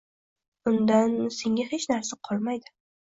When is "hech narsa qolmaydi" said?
1.73-2.75